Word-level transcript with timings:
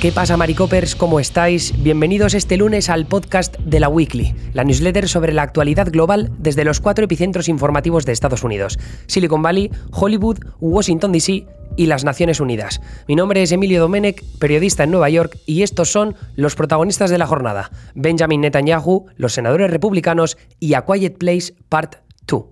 ¿Qué 0.00 0.12
pasa, 0.12 0.38
Maricopers? 0.38 0.96
¿Cómo 0.96 1.20
estáis? 1.20 1.74
Bienvenidos 1.82 2.32
este 2.32 2.56
lunes 2.56 2.88
al 2.88 3.04
podcast 3.04 3.58
de 3.58 3.80
la 3.80 3.90
Weekly, 3.90 4.34
la 4.54 4.64
newsletter 4.64 5.06
sobre 5.10 5.34
la 5.34 5.42
actualidad 5.42 5.92
global 5.92 6.32
desde 6.38 6.64
los 6.64 6.80
cuatro 6.80 7.04
epicentros 7.04 7.48
informativos 7.50 8.06
de 8.06 8.12
Estados 8.12 8.42
Unidos: 8.42 8.78
Silicon 9.08 9.42
Valley, 9.42 9.70
Hollywood, 9.92 10.38
Washington 10.58 11.12
DC 11.12 11.44
y 11.76 11.84
las 11.84 12.04
Naciones 12.04 12.40
Unidas. 12.40 12.80
Mi 13.08 13.14
nombre 13.14 13.42
es 13.42 13.52
Emilio 13.52 13.78
Domenech, 13.78 14.24
periodista 14.38 14.84
en 14.84 14.90
Nueva 14.90 15.10
York, 15.10 15.36
y 15.44 15.64
estos 15.64 15.92
son 15.92 16.16
los 16.34 16.54
protagonistas 16.54 17.10
de 17.10 17.18
la 17.18 17.26
jornada: 17.26 17.70
Benjamin 17.94 18.40
Netanyahu, 18.40 19.04
los 19.16 19.34
senadores 19.34 19.70
republicanos 19.70 20.38
y 20.58 20.72
A 20.72 20.86
Quiet 20.86 21.18
Place 21.18 21.52
Part 21.68 21.96
2. 22.26 22.44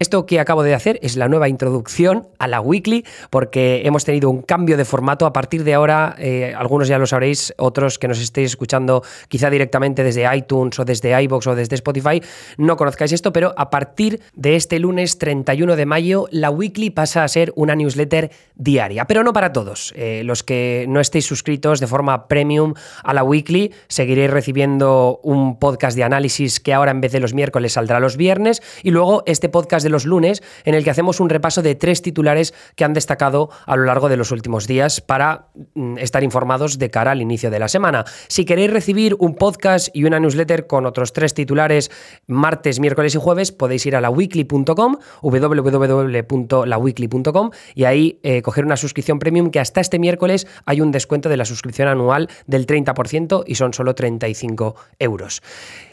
Esto 0.00 0.26
que 0.26 0.38
acabo 0.38 0.62
de 0.62 0.74
hacer 0.74 1.00
es 1.02 1.16
la 1.16 1.26
nueva 1.26 1.48
introducción 1.48 2.28
a 2.38 2.46
la 2.46 2.60
weekly 2.60 3.04
porque 3.30 3.82
hemos 3.84 4.04
tenido 4.04 4.30
un 4.30 4.42
cambio 4.42 4.76
de 4.76 4.84
formato. 4.84 5.26
A 5.26 5.32
partir 5.32 5.64
de 5.64 5.74
ahora, 5.74 6.14
eh, 6.18 6.54
algunos 6.56 6.86
ya 6.86 6.98
lo 6.98 7.06
sabréis, 7.06 7.52
otros 7.58 7.98
que 7.98 8.06
nos 8.06 8.20
estéis 8.20 8.50
escuchando 8.50 9.02
quizá 9.26 9.50
directamente 9.50 10.04
desde 10.04 10.32
iTunes 10.36 10.78
o 10.78 10.84
desde 10.84 11.20
iBox 11.24 11.48
o 11.48 11.56
desde 11.56 11.74
Spotify, 11.74 12.22
no 12.58 12.76
conozcáis 12.76 13.10
esto, 13.10 13.32
pero 13.32 13.52
a 13.56 13.70
partir 13.70 14.20
de 14.34 14.54
este 14.54 14.78
lunes 14.78 15.18
31 15.18 15.74
de 15.74 15.84
mayo, 15.84 16.26
la 16.30 16.50
weekly 16.50 16.90
pasa 16.90 17.24
a 17.24 17.28
ser 17.28 17.52
una 17.56 17.74
newsletter 17.74 18.30
diaria, 18.54 19.04
pero 19.06 19.24
no 19.24 19.32
para 19.32 19.52
todos. 19.52 19.92
Eh, 19.96 20.22
los 20.24 20.44
que 20.44 20.86
no 20.88 21.00
estéis 21.00 21.26
suscritos 21.26 21.80
de 21.80 21.88
forma 21.88 22.28
premium 22.28 22.74
a 23.02 23.14
la 23.14 23.24
weekly, 23.24 23.74
seguiréis 23.88 24.30
recibiendo 24.30 25.18
un 25.24 25.58
podcast 25.58 25.96
de 25.96 26.04
análisis 26.04 26.60
que 26.60 26.72
ahora 26.72 26.92
en 26.92 27.00
vez 27.00 27.10
de 27.10 27.18
los 27.18 27.34
miércoles 27.34 27.72
saldrá 27.72 27.98
los 27.98 28.16
viernes 28.16 28.62
y 28.84 28.92
luego 28.92 29.24
este 29.26 29.48
podcast 29.48 29.82
de 29.82 29.87
los 29.88 30.04
lunes, 30.04 30.42
en 30.64 30.74
el 30.74 30.84
que 30.84 30.90
hacemos 30.90 31.20
un 31.20 31.28
repaso 31.28 31.62
de 31.62 31.74
tres 31.74 32.02
titulares 32.02 32.54
que 32.76 32.84
han 32.84 32.92
destacado 32.92 33.50
a 33.66 33.76
lo 33.76 33.84
largo 33.84 34.08
de 34.08 34.16
los 34.16 34.32
últimos 34.32 34.66
días 34.66 35.00
para 35.00 35.48
mm, 35.74 35.98
estar 35.98 36.22
informados 36.22 36.78
de 36.78 36.90
cara 36.90 37.12
al 37.12 37.22
inicio 37.22 37.50
de 37.50 37.58
la 37.58 37.68
semana. 37.68 38.04
Si 38.28 38.44
queréis 38.44 38.72
recibir 38.72 39.16
un 39.18 39.34
podcast 39.34 39.88
y 39.94 40.04
una 40.04 40.20
newsletter 40.20 40.66
con 40.66 40.86
otros 40.86 41.12
tres 41.12 41.34
titulares 41.34 41.90
martes, 42.26 42.80
miércoles 42.80 43.14
y 43.14 43.18
jueves, 43.18 43.52
podéis 43.52 43.84
ir 43.86 43.96
a 43.96 44.00
laweekly.com, 44.00 44.96
www.laweekly.com 45.22 47.50
y 47.74 47.84
ahí 47.84 48.20
eh, 48.22 48.42
coger 48.42 48.64
una 48.64 48.76
suscripción 48.76 49.18
premium 49.18 49.50
que 49.50 49.58
hasta 49.60 49.80
este 49.80 49.98
miércoles 49.98 50.46
hay 50.64 50.80
un 50.80 50.92
descuento 50.92 51.28
de 51.28 51.36
la 51.36 51.44
suscripción 51.44 51.88
anual 51.88 52.28
del 52.46 52.66
30% 52.66 53.42
y 53.46 53.56
son 53.56 53.74
solo 53.74 53.94
35 53.94 54.76
euros. 54.98 55.42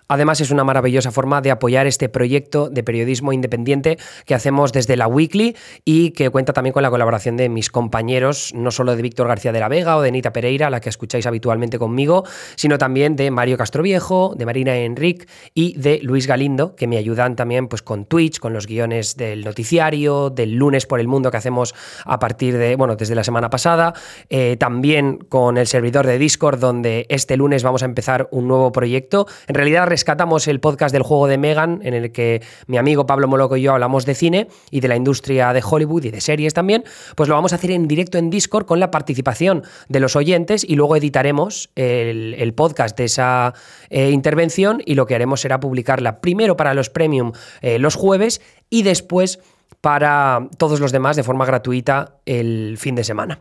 Además, 0.08 0.42
es 0.42 0.52
una 0.52 0.64
maravillosa 0.64 1.12
forma 1.12 1.42
de 1.42 1.52
apoyar 1.52 1.88
este 1.88 2.10
proyecto 2.10 2.70
de 2.70 2.84
periodismo 2.84 3.34
independiente 3.34 3.98
que 4.26 4.36
hacemos 4.36 4.72
desde 4.72 4.96
la 4.98 5.08
Weekly 5.08 5.56
y 5.84 6.12
que 6.12 6.30
cuenta 6.30 6.54
también 6.54 6.74
con 6.74 6.84
la 6.84 6.90
colaboración 6.90 7.38
de 7.38 7.50
mis 7.50 7.70
compañeros, 7.70 8.54
no 8.54 8.72
solo 8.72 8.96
de 8.96 9.02
Víctor 9.02 9.28
García 9.28 9.52
de 9.52 9.60
la 9.60 9.68
Vega 9.68 9.98
o 9.98 10.02
de 10.02 10.12
Nita 10.12 10.32
Pereira, 10.32 10.70
la 10.70 10.80
que 10.80 10.90
escucháis 10.90 11.26
habitualmente 11.26 11.80
conmigo, 11.80 12.24
sino 12.56 12.78
también 12.78 13.16
de 13.16 13.32
Mario 13.32 13.58
Castroviejo, 13.58 14.34
de 14.38 14.46
Marina 14.46 14.76
Enric 14.76 15.28
y 15.54 15.78
de 15.80 16.00
Luis 16.02 16.28
Galindo, 16.28 16.76
que 16.76 16.88
me 16.88 16.98
ayudan 16.98 17.36
también 17.36 17.68
pues, 17.68 17.82
con 17.82 18.06
Twitch, 18.06 18.40
con 18.40 18.54
los 18.54 18.68
guiones 18.68 19.18
del 19.18 19.44
noticiario, 19.44 20.30
del 20.30 20.56
lunes 20.56 20.86
por 20.86 21.00
el 21.00 21.08
mundo 21.08 21.32
que 21.32 21.38
hacemos 21.38 21.74
a 22.06 22.20
partir 22.20 22.58
de, 22.58 22.76
bueno, 22.76 22.96
desde 22.96 23.16
la 23.16 23.24
semana 23.24 23.50
pasada, 23.50 23.94
eh, 24.30 24.58
también 24.60 25.18
con 25.18 25.58
el 25.58 25.68
servidor 25.68 26.06
de 26.06 26.18
Discord, 26.18 26.60
donde 26.60 27.06
este 27.10 27.38
lunes 27.38 27.64
vamos 27.64 27.82
a 27.82 27.86
empezar 27.86 28.28
un 28.32 28.48
nuevo 28.48 28.72
proyecto. 28.72 29.28
En 29.48 29.56
realidad, 29.56 29.88
rescatamos 29.96 30.50
el 30.50 30.60
podcast 30.60 30.92
del 30.92 31.04
juego 31.04 31.26
de 31.28 31.38
Megan, 31.38 31.80
en 31.84 31.94
el 31.94 32.12
que 32.12 32.42
mi 32.68 32.78
amigo 32.78 33.06
Pablo 33.06 33.30
Moloco 33.30 33.56
y 33.56 33.62
yo 33.62 33.72
hablamos 33.72 34.06
de 34.06 34.14
cine 34.14 34.50
y 34.70 34.82
de 34.82 34.90
la 34.90 34.98
industria 34.98 35.54
de 35.54 35.64
Hollywood 35.66 36.04
y 36.04 36.12
de 36.12 36.20
series 36.20 36.54
también, 36.54 36.84
pues 37.16 37.30
lo 37.30 37.36
vamos 37.36 37.54
a 37.54 37.56
hacer 37.56 37.72
en 37.72 37.88
directo 37.88 38.18
en 38.18 38.30
Discord 38.30 38.66
con 38.66 38.82
la 38.82 38.92
participación 38.92 39.64
de 39.88 40.02
los 40.02 40.18
oyentes 40.18 40.66
y 40.68 40.76
luego 40.76 40.98
editaremos 40.98 41.70
el, 41.76 42.54
podcast 42.56 42.98
de 42.98 43.06
esa 43.06 43.54
eh, 43.90 44.10
intervención 44.10 44.82
y 44.86 44.96
lo 44.96 45.06
que 45.06 45.16
haremos 45.16 45.40
será 45.40 45.62
publicarla 45.62 46.20
primero 46.20 46.58
para 46.58 46.74
los 46.74 46.90
premium 46.90 47.32
eh, 47.62 47.80
los 47.80 47.96
jueves 47.96 48.42
y 48.70 48.84
después 48.84 49.40
para 49.86 50.48
todos 50.58 50.80
los 50.80 50.92
demás 50.92 51.16
de 51.16 51.22
forma 51.22 51.46
gratuita 51.46 52.16
el 52.26 52.76
fin 52.80 52.96
de 52.96 53.04
semana. 53.04 53.38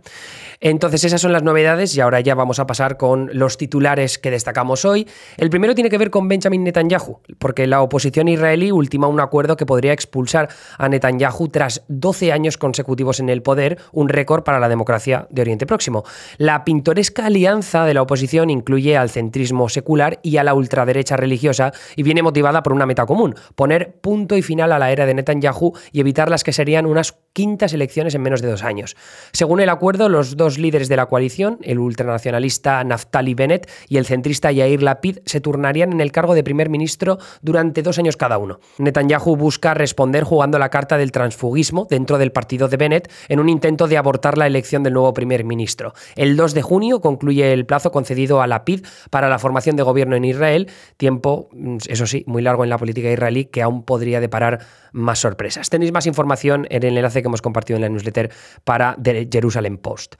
Entonces 0.60 1.02
esas 1.04 1.22
son 1.22 1.32
las 1.32 1.42
novedades 1.42 1.96
y 1.96 2.02
ahora 2.02 2.20
ya 2.20 2.34
vamos 2.34 2.58
a 2.58 2.66
pasar 2.66 2.98
con 2.98 3.30
los 3.32 3.56
titulares 3.56 4.18
que 4.18 4.30
destacamos 4.30 4.84
hoy. 4.84 5.08
El 5.38 5.48
primero 5.48 5.74
tiene 5.74 5.88
que 5.88 5.96
ver 5.96 6.10
con 6.10 6.28
Benjamin 6.28 6.62
Netanyahu, 6.62 7.20
porque 7.38 7.66
la 7.66 7.80
oposición 7.80 8.28
israelí 8.28 8.72
ultima 8.72 9.06
un 9.06 9.20
acuerdo 9.20 9.56
que 9.56 9.64
podría 9.64 9.94
expulsar 9.94 10.50
a 10.76 10.86
Netanyahu 10.90 11.48
tras 11.48 11.82
12 11.88 12.32
años 12.32 12.58
consecutivos 12.58 13.20
en 13.20 13.30
el 13.30 13.40
poder, 13.40 13.78
un 13.92 14.10
récord 14.10 14.44
para 14.44 14.60
la 14.60 14.68
democracia 14.68 15.26
de 15.30 15.40
Oriente 15.40 15.64
Próximo. 15.64 16.04
La 16.36 16.62
pintoresca 16.64 17.24
alianza 17.24 17.86
de 17.86 17.94
la 17.94 18.02
oposición 18.02 18.50
incluye 18.50 18.98
al 18.98 19.08
centrismo 19.08 19.70
secular 19.70 20.20
y 20.22 20.36
a 20.36 20.44
la 20.44 20.52
ultraderecha 20.52 21.16
religiosa 21.16 21.72
y 21.96 22.02
viene 22.02 22.22
motivada 22.22 22.62
por 22.62 22.74
una 22.74 22.84
meta 22.84 23.06
común, 23.06 23.34
poner 23.54 23.94
punto 24.02 24.36
y 24.36 24.42
final 24.42 24.72
a 24.72 24.78
la 24.78 24.92
era 24.92 25.06
de 25.06 25.14
Netanyahu 25.14 25.72
y 25.90 26.00
evitar 26.00 26.33
las 26.34 26.42
que 26.42 26.52
serían 26.52 26.84
unas 26.84 27.14
quintas 27.32 27.72
elecciones 27.72 28.14
en 28.16 28.22
menos 28.22 28.42
de 28.42 28.50
dos 28.50 28.64
años. 28.64 28.96
Según 29.32 29.60
el 29.60 29.68
acuerdo, 29.68 30.08
los 30.08 30.36
dos 30.36 30.58
líderes 30.58 30.88
de 30.88 30.96
la 30.96 31.06
coalición, 31.06 31.58
el 31.62 31.78
ultranacionalista 31.78 32.82
Naftali 32.82 33.34
Bennett 33.34 33.70
y 33.88 33.98
el 33.98 34.04
centrista 34.04 34.50
Yair 34.50 34.82
Lapid, 34.82 35.18
se 35.26 35.40
turnarían 35.40 35.92
en 35.92 36.00
el 36.00 36.10
cargo 36.10 36.34
de 36.34 36.42
primer 36.42 36.70
ministro 36.70 37.18
durante 37.40 37.82
dos 37.82 38.00
años 38.00 38.16
cada 38.16 38.38
uno. 38.38 38.58
Netanyahu 38.78 39.36
busca 39.36 39.74
responder 39.74 40.24
jugando 40.24 40.58
la 40.58 40.70
carta 40.70 40.98
del 40.98 41.12
transfugismo 41.12 41.86
dentro 41.88 42.18
del 42.18 42.32
partido 42.32 42.66
de 42.66 42.78
Bennett 42.78 43.12
en 43.28 43.38
un 43.38 43.48
intento 43.48 43.86
de 43.86 43.96
abortar 43.96 44.36
la 44.36 44.48
elección 44.48 44.82
del 44.82 44.94
nuevo 44.94 45.14
primer 45.14 45.44
ministro. 45.44 45.94
El 46.16 46.36
2 46.36 46.52
de 46.52 46.62
junio 46.62 47.00
concluye 47.00 47.52
el 47.52 47.64
plazo 47.64 47.92
concedido 47.92 48.42
a 48.42 48.48
Lapid 48.48 48.84
para 49.10 49.28
la 49.28 49.38
formación 49.38 49.76
de 49.76 49.84
gobierno 49.84 50.16
en 50.16 50.24
Israel, 50.24 50.68
tiempo, 50.96 51.48
mm, 51.52 51.76
eso 51.88 52.06
sí, 52.08 52.24
muy 52.26 52.42
largo 52.42 52.64
en 52.64 52.70
la 52.70 52.78
política 52.78 53.08
israelí 53.08 53.44
que 53.44 53.62
aún 53.62 53.84
podría 53.84 54.18
deparar 54.18 54.60
más 54.92 55.18
sorpresas. 55.18 55.70
Tenéis 55.70 55.92
más 55.92 56.06
información 56.06 56.23
en 56.70 56.84
el 56.84 56.96
enlace 56.96 57.22
que 57.22 57.28
hemos 57.28 57.42
compartido 57.42 57.76
en 57.76 57.82
la 57.82 57.88
newsletter 57.88 58.30
para 58.64 58.96
The 59.02 59.28
Jerusalem 59.30 59.78
Post. 59.78 60.16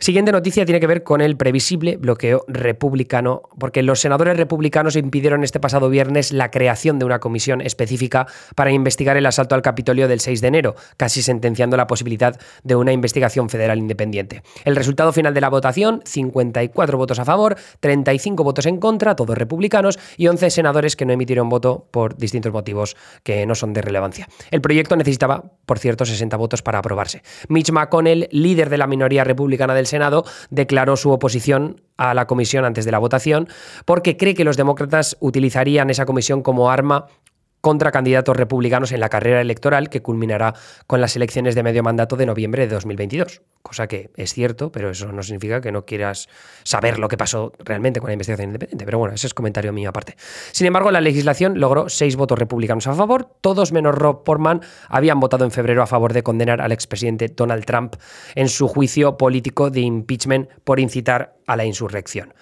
Siguiente 0.00 0.30
noticia 0.30 0.64
tiene 0.64 0.78
que 0.78 0.86
ver 0.86 1.02
con 1.02 1.20
el 1.20 1.36
previsible 1.36 1.96
bloqueo 1.96 2.44
republicano, 2.46 3.42
porque 3.58 3.82
los 3.82 4.00
senadores 4.00 4.36
republicanos 4.36 4.94
impidieron 4.94 5.42
este 5.42 5.58
pasado 5.58 5.90
viernes 5.90 6.30
la 6.30 6.52
creación 6.52 7.00
de 7.00 7.04
una 7.04 7.18
comisión 7.18 7.60
específica 7.60 8.28
para 8.54 8.70
investigar 8.70 9.16
el 9.16 9.26
asalto 9.26 9.56
al 9.56 9.62
Capitolio 9.62 10.06
del 10.06 10.20
6 10.20 10.40
de 10.40 10.48
enero, 10.48 10.76
casi 10.96 11.20
sentenciando 11.20 11.76
la 11.76 11.88
posibilidad 11.88 12.38
de 12.62 12.76
una 12.76 12.92
investigación 12.92 13.48
federal 13.48 13.78
independiente. 13.78 14.42
El 14.64 14.76
resultado 14.76 15.12
final 15.12 15.34
de 15.34 15.40
la 15.40 15.48
votación, 15.48 16.00
54 16.04 16.96
votos 16.96 17.18
a 17.18 17.24
favor, 17.24 17.56
35 17.80 18.44
votos 18.44 18.66
en 18.66 18.78
contra, 18.78 19.16
todos 19.16 19.36
republicanos, 19.36 19.98
y 20.16 20.28
11 20.28 20.50
senadores 20.50 20.94
que 20.94 21.06
no 21.06 21.12
emitieron 21.12 21.48
voto 21.48 21.88
por 21.90 22.16
distintos 22.16 22.52
motivos 22.52 22.96
que 23.24 23.46
no 23.46 23.56
son 23.56 23.72
de 23.72 23.82
relevancia. 23.82 24.28
El 24.52 24.60
proyecto 24.60 24.94
necesitaba, 24.94 25.42
por 25.66 25.80
cierto, 25.80 26.04
60 26.04 26.36
votos 26.36 26.62
para 26.62 26.78
aprobarse. 26.78 27.22
Mitch 27.48 27.72
McConnell, 27.72 28.28
líder 28.30 28.70
de 28.70 28.78
la 28.78 28.86
minoría 28.86 29.24
republicana 29.24 29.74
del 29.74 29.87
Senado 29.88 30.24
declaró 30.50 30.96
su 30.96 31.10
oposición 31.10 31.82
a 31.96 32.14
la 32.14 32.26
comisión 32.26 32.64
antes 32.64 32.84
de 32.84 32.92
la 32.92 32.98
votación 32.98 33.48
porque 33.84 34.16
cree 34.16 34.34
que 34.34 34.44
los 34.44 34.56
demócratas 34.56 35.16
utilizarían 35.20 35.90
esa 35.90 36.06
comisión 36.06 36.42
como 36.42 36.70
arma 36.70 37.06
contra 37.60 37.90
candidatos 37.90 38.36
republicanos 38.36 38.92
en 38.92 39.00
la 39.00 39.08
carrera 39.08 39.40
electoral 39.40 39.90
que 39.90 40.02
culminará 40.02 40.54
con 40.86 41.00
las 41.00 41.16
elecciones 41.16 41.54
de 41.54 41.62
medio 41.62 41.82
mandato 41.82 42.16
de 42.16 42.26
noviembre 42.26 42.66
de 42.66 42.74
2022. 42.74 43.42
Cosa 43.62 43.86
que 43.86 44.10
es 44.16 44.32
cierto, 44.32 44.70
pero 44.72 44.90
eso 44.90 45.12
no 45.12 45.22
significa 45.22 45.60
que 45.60 45.72
no 45.72 45.84
quieras 45.84 46.28
saber 46.62 46.98
lo 46.98 47.08
que 47.08 47.16
pasó 47.16 47.52
realmente 47.58 48.00
con 48.00 48.08
la 48.08 48.14
investigación 48.14 48.50
independiente. 48.50 48.84
Pero 48.84 48.98
bueno, 48.98 49.14
ese 49.14 49.26
es 49.26 49.34
comentario 49.34 49.72
mío 49.72 49.90
aparte. 49.90 50.16
Sin 50.52 50.66
embargo, 50.66 50.90
la 50.90 51.00
legislación 51.00 51.60
logró 51.60 51.88
seis 51.88 52.16
votos 52.16 52.38
republicanos 52.38 52.86
a 52.86 52.94
favor, 52.94 53.28
todos 53.40 53.72
menos 53.72 53.94
Rob 53.94 54.24
Portman 54.24 54.60
habían 54.88 55.20
votado 55.20 55.44
en 55.44 55.50
febrero 55.50 55.82
a 55.82 55.86
favor 55.86 56.12
de 56.12 56.22
condenar 56.22 56.60
al 56.60 56.72
expresidente 56.72 57.28
Donald 57.28 57.64
Trump 57.64 57.96
en 58.34 58.48
su 58.48 58.68
juicio 58.68 59.16
político 59.16 59.70
de 59.70 59.80
impeachment 59.80 60.48
por 60.64 60.80
incitar 60.80 61.36
a 61.46 61.56
la 61.56 61.64
insurrección. 61.64 62.32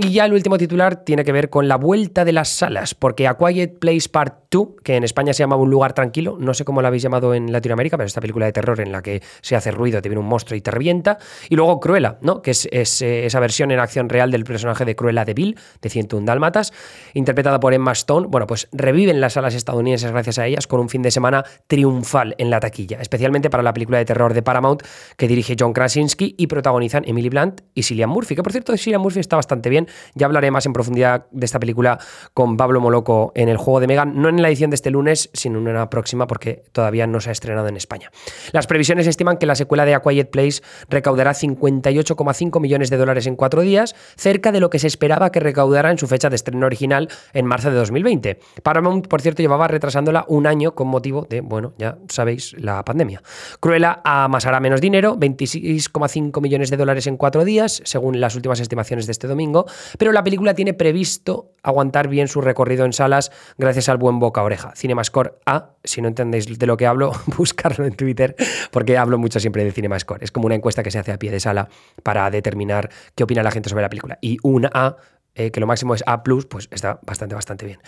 Y 0.00 0.12
ya 0.12 0.26
el 0.26 0.32
último 0.32 0.58
titular 0.58 1.02
tiene 1.02 1.24
que 1.24 1.32
ver 1.32 1.50
con 1.50 1.66
la 1.66 1.74
vuelta 1.74 2.24
de 2.24 2.32
las 2.32 2.50
salas, 2.50 2.94
porque 2.94 3.26
A 3.26 3.36
Quiet 3.36 3.80
Place 3.80 4.08
Part 4.08 4.44
2, 4.48 4.68
que 4.84 4.94
en 4.94 5.02
España 5.02 5.32
se 5.32 5.40
llama 5.40 5.56
Un 5.56 5.70
lugar 5.70 5.92
tranquilo, 5.92 6.36
no 6.38 6.54
sé 6.54 6.64
cómo 6.64 6.80
lo 6.80 6.86
habéis 6.86 7.02
llamado 7.02 7.34
en 7.34 7.50
Latinoamérica, 7.50 7.96
pero 7.96 8.06
esta 8.06 8.20
película 8.20 8.46
de 8.46 8.52
terror 8.52 8.80
en 8.80 8.92
la 8.92 9.02
que 9.02 9.20
se 9.40 9.56
hace 9.56 9.72
ruido, 9.72 10.00
te 10.00 10.08
viene 10.08 10.20
un 10.20 10.28
monstruo 10.28 10.56
y 10.56 10.60
te 10.60 10.70
revienta. 10.70 11.18
Y 11.48 11.56
luego 11.56 11.80
Cruella, 11.80 12.16
¿no? 12.20 12.42
que 12.42 12.52
es, 12.52 12.68
eh, 12.70 13.26
esa 13.26 13.40
versión 13.40 13.72
en 13.72 13.80
acción 13.80 14.08
real 14.08 14.30
del 14.30 14.44
personaje 14.44 14.84
de 14.84 14.94
Cruella 14.94 15.24
de 15.24 15.34
Bill, 15.34 15.58
de 15.82 15.90
101 15.90 16.24
Dálmatas, 16.24 16.72
interpretada 17.14 17.58
por 17.58 17.74
Emma 17.74 17.90
Stone. 17.90 18.28
Bueno, 18.28 18.46
pues 18.46 18.68
reviven 18.70 19.20
las 19.20 19.32
salas 19.32 19.56
estadounidenses 19.56 20.12
gracias 20.12 20.38
a 20.38 20.46
ellas 20.46 20.68
con 20.68 20.78
un 20.78 20.88
fin 20.88 21.02
de 21.02 21.10
semana 21.10 21.44
triunfal 21.66 22.36
en 22.38 22.50
la 22.50 22.60
taquilla, 22.60 23.00
especialmente 23.00 23.50
para 23.50 23.64
la 23.64 23.72
película 23.72 23.98
de 23.98 24.04
terror 24.04 24.32
de 24.32 24.42
Paramount 24.42 24.80
que 25.16 25.26
dirige 25.26 25.56
John 25.58 25.72
Krasinski 25.72 26.36
y 26.38 26.46
protagonizan 26.46 27.02
Emily 27.04 27.30
Blunt 27.30 27.62
y 27.74 27.82
Cillian 27.82 28.10
Murphy, 28.10 28.36
que 28.36 28.44
por 28.44 28.52
cierto 28.52 28.76
Cillian 28.76 29.00
Murphy 29.00 29.18
está 29.18 29.34
bastante 29.34 29.68
bien 29.68 29.87
ya 30.14 30.26
hablaré 30.26 30.50
más 30.50 30.64
en 30.66 30.72
profundidad 30.72 31.26
de 31.30 31.44
esta 31.44 31.60
película 31.60 31.98
con 32.34 32.56
Pablo 32.56 32.80
Moloco 32.80 33.32
en 33.34 33.48
el 33.48 33.56
juego 33.56 33.80
de 33.80 33.86
Megan, 33.86 34.20
no 34.20 34.28
en 34.28 34.38
en 34.38 34.42
la 34.42 34.48
edición 34.48 34.70
de 34.70 34.76
este 34.76 34.90
lunes, 34.90 35.30
sin 35.32 35.56
una 35.56 35.90
próxima 35.90 36.26
porque 36.26 36.62
todavía 36.72 37.06
no 37.06 37.20
se 37.20 37.28
ha 37.28 37.32
estrenado 37.32 37.68
en 37.68 37.76
España. 37.76 38.10
Las 38.52 38.66
previsiones 38.66 39.06
estiman 39.06 39.36
que 39.36 39.46
la 39.46 39.54
secuela 39.54 39.84
de 39.84 39.94
A 39.94 40.00
Quiet 40.00 40.30
Place 40.30 40.62
recaudará 40.88 41.32
58,5 41.32 42.60
millones 42.60 42.90
de 42.90 42.96
dólares 42.96 43.26
en 43.26 43.36
cuatro 43.36 43.62
días, 43.62 43.94
cerca 44.16 44.52
de 44.52 44.60
lo 44.60 44.70
que 44.70 44.78
se 44.78 44.86
esperaba 44.86 45.30
que 45.30 45.40
recaudara 45.40 45.90
en 45.90 45.98
su 45.98 46.06
fecha 46.06 46.30
de 46.30 46.36
estreno 46.36 46.66
original 46.66 47.08
en 47.32 47.46
marzo 47.46 47.70
de 47.70 47.76
2020. 47.76 48.38
Paramount, 48.62 49.08
por 49.08 49.20
cierto, 49.20 49.42
llevaba 49.42 49.68
retrasándola 49.68 50.24
un 50.28 50.46
año 50.46 50.74
con 50.74 50.88
motivo 50.88 51.26
de, 51.28 51.40
bueno, 51.40 51.74
ya 51.78 51.98
sabéis, 52.08 52.54
la 52.58 52.84
pandemia. 52.84 53.22
Cruella 53.60 54.00
amasará 54.04 54.60
menos 54.60 54.80
dinero, 54.80 55.16
26,5 55.16 56.40
millones 56.40 56.70
de 56.70 56.76
dólares 56.76 57.06
en 57.06 57.16
cuatro 57.16 57.44
días, 57.44 57.82
según 57.84 58.20
las 58.20 58.36
últimas 58.36 58.60
estimaciones 58.60 59.06
de 59.06 59.12
este 59.12 59.26
domingo, 59.26 59.66
pero 59.98 60.12
la 60.12 60.24
película 60.24 60.54
tiene 60.54 60.74
previsto 60.74 61.52
aguantar 61.62 62.08
bien 62.08 62.28
su 62.28 62.40
recorrido 62.40 62.84
en 62.84 62.92
salas 62.92 63.30
gracias 63.58 63.88
al 63.88 63.98
buen 63.98 64.18
boca 64.18 64.42
oreja. 64.42 64.72
Cinemascore 64.76 65.34
A, 65.46 65.72
si 65.84 66.00
no 66.00 66.08
entendéis 66.08 66.58
de 66.58 66.66
lo 66.66 66.76
que 66.76 66.86
hablo, 66.86 67.12
buscarlo 67.36 67.84
en 67.84 67.94
Twitter, 67.94 68.36
porque 68.70 68.96
hablo 68.96 69.18
mucho 69.18 69.40
siempre 69.40 69.64
de 69.64 69.72
Cinemascore. 69.72 70.24
Es 70.24 70.32
como 70.32 70.46
una 70.46 70.54
encuesta 70.54 70.82
que 70.82 70.90
se 70.90 70.98
hace 70.98 71.12
a 71.12 71.18
pie 71.18 71.30
de 71.30 71.40
sala 71.40 71.68
para 72.02 72.30
determinar 72.30 72.90
qué 73.14 73.24
opina 73.24 73.42
la 73.42 73.50
gente 73.50 73.68
sobre 73.68 73.82
la 73.82 73.88
película. 73.88 74.18
Y 74.20 74.38
una 74.42 74.70
A 74.72 74.96
eh, 75.38 75.50
que 75.50 75.60
lo 75.60 75.66
máximo 75.66 75.94
es 75.94 76.02
A, 76.06 76.22
pues 76.22 76.68
está 76.70 76.98
bastante, 77.06 77.34
bastante 77.34 77.64
bien. 77.64 77.78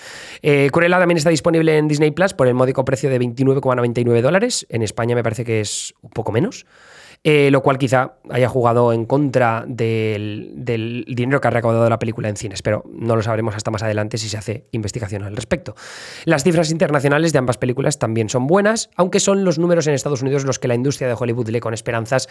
Eh, 0.41 0.71
Cruella 0.73 0.99
también 0.99 1.19
está 1.19 1.31
disponible 1.31 1.77
en 1.77 1.89
Disney 1.89 2.13
Plus 2.13 2.33
por 2.33 2.47
el 2.47 2.55
módico 2.55 2.85
precio 2.85 3.11
de 3.11 3.21
29,99 3.21 4.23
dólares. 4.23 4.67
En 4.71 4.83
España 4.83 5.15
me 5.15 5.23
parece 5.23 5.45
que 5.45 5.61
es 5.61 5.93
un 6.01 6.11
poco 6.11 6.33
menos. 6.33 6.65
Eh, 7.23 7.51
lo 7.51 7.63
cual 7.63 7.77
quizá 7.77 8.15
haya 8.31 8.49
jugado 8.49 8.95
en 8.95 9.05
contra 9.05 9.65
del, 9.69 10.55
dinero 11.07 11.39
que 11.39 11.49
ha 11.49 11.51
recaudado 11.51 11.87
la 11.91 11.99
película 11.99 12.31
en 12.31 12.37
cines, 12.37 12.63
pero 12.63 12.83
no 12.91 13.15
lo 13.15 13.21
sabremos 13.21 13.55
hasta 13.55 13.71
más 13.71 13.83
adelante 13.83 14.17
si 14.17 14.31
se 14.31 14.39
hace 14.39 14.65
investigación 14.73 15.25
al 15.25 15.37
respecto. 15.37 15.75
Las 16.25 16.45
cifras 16.45 16.71
internacionales 16.71 17.35
de 17.35 17.39
ambas 17.39 17.59
películas 17.59 17.99
también 17.99 18.31
son 18.31 18.47
buenas, 18.47 18.89
aunque 18.97 19.21
son 19.21 19.45
los 19.45 19.59
números 19.59 19.87
en 19.87 19.93
Estados 19.93 20.23
Unidos 20.23 20.47
los 20.47 20.59
que 20.59 20.69
la 20.69 20.75
industria 20.75 21.09
de 21.09 21.15
Hollywood 21.19 21.51
lee 21.51 21.61
con 21.61 21.75
esperanzas 21.75 22.27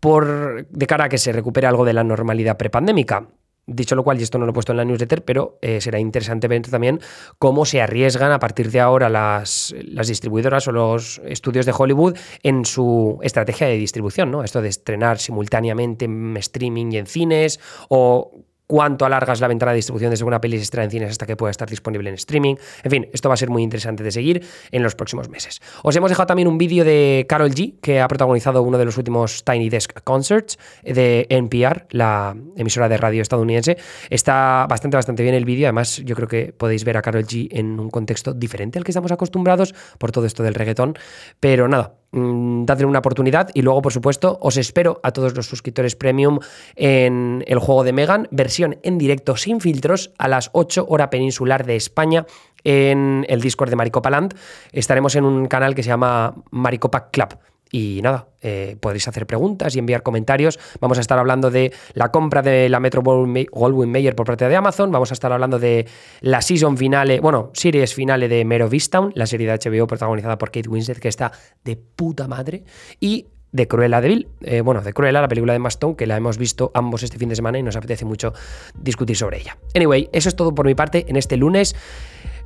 por, 0.00 0.66
de 0.68 0.86
cara 0.88 1.04
a 1.04 1.08
que 1.08 1.18
se 1.18 1.30
recupere 1.30 1.68
algo 1.68 1.84
de 1.84 1.92
la 1.92 2.02
normalidad 2.02 2.56
prepandémica. 2.56 3.28
Dicho 3.66 3.94
lo 3.94 4.04
cual, 4.04 4.20
y 4.20 4.22
esto 4.22 4.38
no 4.38 4.44
lo 4.44 4.50
he 4.50 4.52
puesto 4.54 4.72
en 4.72 4.76
la 4.76 4.84
newsletter, 4.84 5.24
pero 5.24 5.58
eh, 5.62 5.80
será 5.80 5.98
interesante 5.98 6.48
ver 6.48 6.62
también 6.62 7.00
cómo 7.38 7.64
se 7.64 7.80
arriesgan 7.80 8.30
a 8.30 8.38
partir 8.38 8.70
de 8.70 8.80
ahora 8.80 9.08
las, 9.08 9.74
las, 9.82 10.06
distribuidoras 10.06 10.68
o 10.68 10.72
los 10.72 11.22
estudios 11.24 11.64
de 11.64 11.72
Hollywood 11.76 12.16
en 12.42 12.66
su 12.66 13.18
estrategia 13.22 13.66
de 13.66 13.76
distribución, 13.76 14.30
¿no? 14.30 14.44
Esto 14.44 14.60
de 14.60 14.68
estrenar 14.68 15.18
simultáneamente 15.18 16.04
en 16.04 16.36
streaming 16.36 16.92
y 16.92 16.98
en 16.98 17.06
cines 17.06 17.58
o 17.88 18.44
cuánto 18.66 19.04
alargas 19.04 19.40
la 19.40 19.48
ventana 19.48 19.72
de 19.72 19.76
distribución 19.76 20.10
desde 20.10 20.24
una 20.24 20.40
peli 20.40 20.56
se 20.56 20.64
estrena 20.64 20.84
en 20.84 20.90
cines 20.90 21.10
hasta 21.10 21.26
que 21.26 21.36
pueda 21.36 21.50
estar 21.50 21.68
disponible 21.68 22.08
en 22.08 22.14
streaming. 22.16 22.56
En 22.82 22.90
fin, 22.90 23.08
esto 23.12 23.28
va 23.28 23.34
a 23.34 23.36
ser 23.36 23.50
muy 23.50 23.62
interesante 23.62 24.02
de 24.02 24.10
seguir 24.10 24.44
en 24.70 24.82
los 24.82 24.94
próximos 24.94 25.28
meses. 25.28 25.60
Os 25.82 25.94
hemos 25.96 26.10
dejado 26.10 26.26
también 26.26 26.48
un 26.48 26.58
vídeo 26.58 26.84
de 26.84 27.26
Carol 27.28 27.50
G, 27.50 27.74
que 27.80 28.00
ha 28.00 28.08
protagonizado 28.08 28.62
uno 28.62 28.78
de 28.78 28.84
los 28.84 28.96
últimos 28.96 29.44
Tiny 29.44 29.68
Desk 29.68 30.02
Concerts 30.02 30.58
de 30.82 31.26
NPR, 31.28 31.86
la 31.90 32.36
emisora 32.56 32.88
de 32.88 32.96
radio 32.96 33.22
estadounidense. 33.22 33.76
Está 34.10 34.66
bastante, 34.68 34.96
bastante 34.96 35.22
bien 35.22 35.34
el 35.34 35.44
vídeo. 35.44 35.66
Además, 35.66 36.02
yo 36.04 36.14
creo 36.14 36.28
que 36.28 36.52
podéis 36.52 36.84
ver 36.84 36.96
a 36.96 37.02
Carol 37.02 37.24
G 37.24 37.48
en 37.50 37.78
un 37.78 37.90
contexto 37.90 38.32
diferente 38.32 38.78
al 38.78 38.84
que 38.84 38.90
estamos 38.90 39.12
acostumbrados 39.12 39.74
por 39.98 40.12
todo 40.12 40.26
esto 40.26 40.42
del 40.42 40.54
reggaetón. 40.54 40.94
Pero 41.40 41.68
nada, 41.68 41.94
Mm, 42.14 42.64
dadle 42.64 42.86
una 42.86 43.00
oportunidad 43.00 43.50
y 43.54 43.62
luego, 43.62 43.82
por 43.82 43.92
supuesto, 43.92 44.38
os 44.40 44.56
espero 44.56 45.00
a 45.02 45.10
todos 45.10 45.34
los 45.34 45.46
suscriptores 45.46 45.96
premium 45.96 46.38
en 46.76 47.42
el 47.48 47.58
juego 47.58 47.82
de 47.82 47.92
Megan, 47.92 48.28
versión 48.30 48.78
en 48.84 48.98
directo 48.98 49.36
sin 49.36 49.60
filtros 49.60 50.12
a 50.16 50.28
las 50.28 50.48
8 50.52 50.86
hora 50.88 51.10
peninsular 51.10 51.66
de 51.66 51.74
España 51.74 52.24
en 52.62 53.26
el 53.28 53.40
Discord 53.40 53.70
de 53.70 53.76
Maricopa 53.76 54.10
Land. 54.10 54.36
Estaremos 54.70 55.16
en 55.16 55.24
un 55.24 55.46
canal 55.46 55.74
que 55.74 55.82
se 55.82 55.88
llama 55.88 56.36
Maricopa 56.52 57.10
Club. 57.10 57.36
Y 57.70 58.00
nada, 58.02 58.28
eh, 58.40 58.76
podéis 58.78 59.08
hacer 59.08 59.26
preguntas 59.26 59.74
y 59.74 59.78
enviar 59.78 60.02
comentarios. 60.02 60.60
Vamos 60.80 60.98
a 60.98 61.00
estar 61.00 61.18
hablando 61.18 61.50
de 61.50 61.72
la 61.94 62.12
compra 62.12 62.40
de 62.42 62.68
la 62.68 62.78
Metro 62.78 63.02
Goldwyn 63.02 63.90
Mayer 63.90 64.14
por 64.14 64.26
parte 64.26 64.48
de 64.48 64.54
Amazon. 64.54 64.92
Vamos 64.92 65.10
a 65.10 65.14
estar 65.14 65.32
hablando 65.32 65.58
de 65.58 65.86
la 66.20 66.40
season 66.40 66.76
finale, 66.76 67.20
bueno, 67.20 67.50
series 67.52 67.94
finale 67.94 68.28
de 68.28 68.44
Mero 68.44 68.68
Vistown, 68.68 69.12
la 69.14 69.26
serie 69.26 69.50
de 69.50 69.58
HBO 69.58 69.86
protagonizada 69.86 70.38
por 70.38 70.50
Kate 70.50 70.68
Winslet, 70.68 71.00
que 71.00 71.08
está 71.08 71.32
de 71.64 71.76
puta 71.76 72.28
madre. 72.28 72.64
Y 73.00 73.26
de 73.54 73.68
Cruella 73.68 74.00
de 74.00 74.08
Vil, 74.08 74.28
eh, 74.42 74.62
bueno, 74.62 74.82
de 74.82 74.92
Cruella, 74.92 75.20
la 75.20 75.28
película 75.28 75.52
de 75.52 75.60
Maston, 75.60 75.94
que 75.94 76.08
la 76.08 76.16
hemos 76.16 76.38
visto 76.38 76.72
ambos 76.74 77.04
este 77.04 77.18
fin 77.18 77.28
de 77.28 77.36
semana 77.36 77.56
y 77.56 77.62
nos 77.62 77.76
apetece 77.76 78.04
mucho 78.04 78.32
discutir 78.74 79.16
sobre 79.16 79.38
ella. 79.38 79.56
Anyway, 79.76 80.10
eso 80.12 80.28
es 80.28 80.34
todo 80.34 80.52
por 80.52 80.66
mi 80.66 80.74
parte 80.74 81.06
en 81.08 81.14
este 81.14 81.36
lunes. 81.36 81.76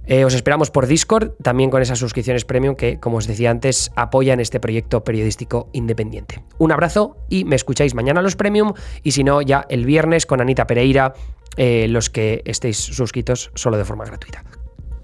Eh, 0.09 0.25
os 0.25 0.33
esperamos 0.33 0.71
por 0.71 0.87
Discord, 0.87 1.33
también 1.43 1.69
con 1.69 1.83
esas 1.83 1.99
suscripciones 1.99 2.47
premium 2.47 2.75
que, 2.77 2.99
como 2.99 3.19
os 3.19 3.27
decía 3.27 3.51
antes, 3.51 3.93
apoyan 3.95 4.41
este 4.41 4.59
proyecto 4.59 5.05
periodístico 5.05 5.69
independiente. 5.75 6.43
Un 6.57 6.73
abrazo 6.73 7.19
y 7.29 7.45
me 7.45 7.57
escucháis 7.57 7.95
mañana 7.95 8.23
los 8.23 8.35
premium 8.35 8.73
y 9.03 9.13
si 9.13 9.23
no, 9.23 9.43
ya 9.43 9.67
el 9.69 9.85
viernes 9.85 10.25
con 10.25 10.41
Anita 10.41 10.67
Pereira, 10.67 11.13
eh, 11.59 11.89
los 11.89 12.09
que 12.09 12.41
estéis 12.47 12.79
suscritos 12.79 13.51
solo 13.55 13.77
de 13.77 13.85
forma 13.85 14.07
gratuita. 14.07 14.45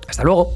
Hasta 0.08 0.24
luego. 0.24 0.52